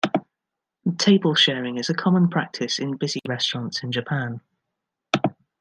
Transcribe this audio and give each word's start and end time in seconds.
Table 0.97 1.35
sharing 1.35 1.77
is 1.77 1.87
a 1.87 1.93
common 1.93 2.27
practice 2.27 2.79
in 2.79 2.95
busy 2.97 3.19
restaurants 3.27 3.83
in 3.83 3.91
Japan. 3.91 4.41